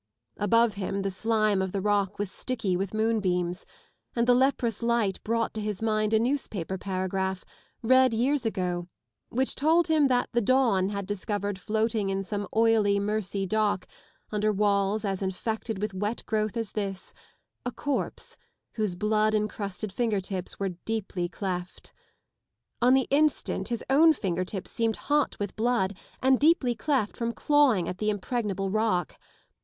[0.37, 3.67] Above him the slime of the rock was sticky with moonbeams,
[4.15, 7.45] and the leprous light brought to his mind a newspaper paragraph,
[7.83, 8.87] read years ago,
[9.29, 13.85] which told him that the dawn had discovered floating in some oily Mersey dock,
[14.31, 17.13] under walls as infected with wet growth as this,
[17.63, 18.37] a corpse
[18.73, 21.93] whose blood encrusted finger tips were deeply cleft.
[22.81, 27.31] On the instant bis own finger tips seemed hot with blood and deeply cleft from
[27.33, 29.19] clawing at the impregnable rock.